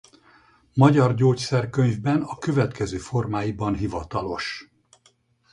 Magyar 0.73 1.13
Gyógyszerkönyvben 1.13 2.21
a 2.21 2.37
következő 2.37 2.97
formáiban 2.97 3.75
hivatalos. 3.75 4.67